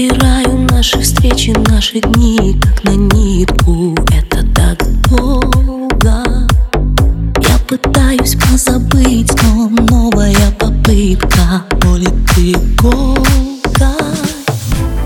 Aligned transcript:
Перебираю 0.00 0.66
наши 0.70 0.98
встречи, 1.00 1.50
наши 1.68 2.00
дни 2.00 2.58
Как 2.62 2.84
на 2.84 2.96
нитку, 2.96 3.94
это 4.10 4.42
так 4.54 4.78
долго. 5.10 6.48
Я 7.36 7.58
пытаюсь 7.68 8.34
позабыть, 8.34 9.30
но 9.42 9.68
новая 9.68 10.50
попытка. 10.58 11.64
Болит 11.82 12.14
иголка 12.38 13.94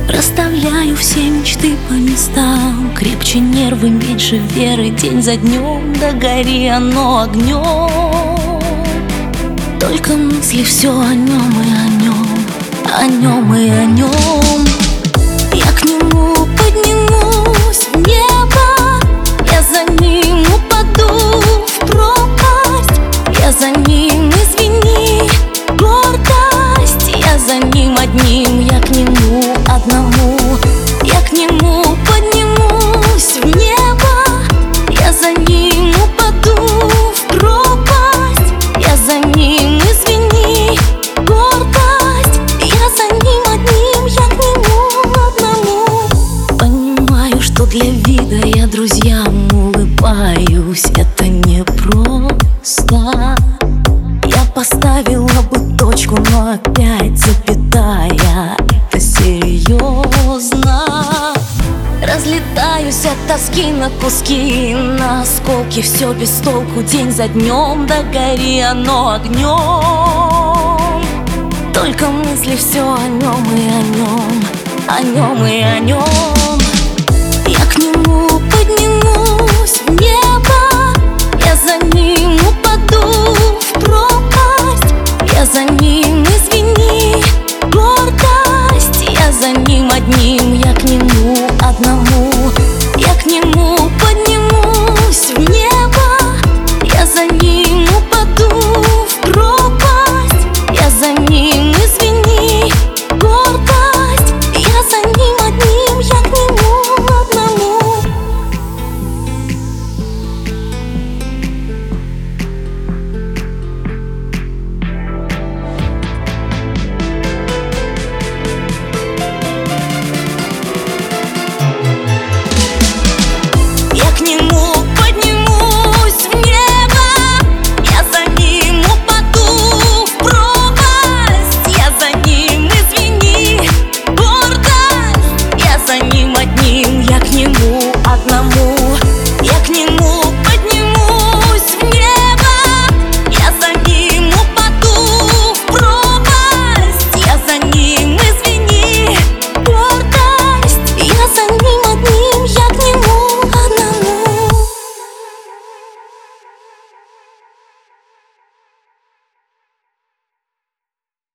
Расставляю 0.08 0.96
все 0.96 1.28
мечты 1.28 1.74
по 1.88 1.94
местам. 1.94 2.92
Крепче 2.96 3.40
нервы, 3.40 3.90
меньше 3.90 4.36
веры. 4.54 4.90
День 4.90 5.20
за 5.20 5.36
днем, 5.36 5.92
да 6.00 6.12
гори 6.12 6.68
оно 6.68 7.22
огнем. 7.22 8.60
Только 9.80 10.12
мысли 10.12 10.62
все 10.62 10.96
о 10.96 11.12
нем 11.12 11.52
и 11.62 11.72
о 11.72 11.88
нем 12.00 12.28
О 12.96 13.06
нем 13.08 13.54
и 13.54 13.68
о 13.68 13.86
нем 13.86 14.73
ним 27.84 27.96
одним, 27.98 28.60
я 28.60 28.80
к 28.80 28.90
нему 28.90 29.42
одному 29.68 30.38
Я 31.02 31.20
к 31.20 31.32
нему 31.32 31.82
поднимусь 32.06 33.36
в 33.42 33.46
небо 33.56 34.14
Я 34.90 35.12
за 35.12 35.32
ним 35.42 35.90
упаду 35.90 36.56
в 37.14 37.26
пропасть 37.28 38.54
Я 38.78 38.96
за 38.96 39.18
ним, 39.36 39.78
извини, 39.80 40.78
гордость 41.26 42.40
Я 42.60 42.88
за 42.96 43.14
ним 43.22 43.42
одним, 43.52 44.06
я 44.06 44.28
к 44.28 44.38
нему 44.40 44.78
одному. 45.28 46.58
Понимаю, 46.58 47.40
что 47.42 47.66
для 47.66 47.90
вида 47.90 48.46
я 48.46 48.66
друзьям 48.66 49.48
улыбаюсь 49.52 50.86
Это 50.96 51.26
не 51.26 51.62
просто. 51.64 53.36
Я 54.26 54.44
поставила 54.54 55.42
бы 55.50 55.76
точку, 55.76 56.16
но 56.30 56.52
опять 56.52 57.18
запятая 57.18 57.73
Разлетаюсь 62.14 63.06
от 63.06 63.26
тоски 63.26 63.72
на 63.72 63.90
куски. 63.90 64.72
На 64.74 65.22
осколки 65.22 65.82
все 65.82 66.12
без 66.12 66.30
толку 66.30 66.82
День 66.82 67.10
за 67.10 67.26
днем, 67.26 67.86
да 67.88 68.04
оно 68.70 69.14
огнем 69.14 71.02
Только 71.72 72.06
мысли 72.06 72.54
все 72.54 72.82
о 72.82 73.08
нем 73.08 73.44
и 73.56 73.66
о 73.68 73.82
нем 73.96 74.44
О 74.86 75.00
нем 75.00 75.44
и 75.44 75.60
о 75.60 75.80
нем 75.80 76.60
Я 77.48 77.66
к 77.66 77.78
нему 77.78 78.28
поднимусь 78.48 79.80
в 79.84 79.90
небо 79.90 80.94
Я 81.44 81.56
за 81.56 81.84
ним 81.96 82.36
упаду 82.36 83.08
в 83.60 83.72
пропасть. 83.80 84.94
Я 85.34 85.44
за 85.46 85.64
ним, 85.64 86.22
извини, 86.22 87.24
гордость 87.72 89.02
Я 89.02 89.32
за 89.32 89.50
ним 89.68 89.83
одному 91.84 92.23